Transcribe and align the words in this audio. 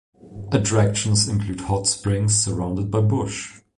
Attractions 0.51 1.27
include 1.27 1.61
hot 1.61 1.85
springs 1.85 2.33
surrounded 2.33 2.89
by 2.89 3.01
bush. 3.01 3.61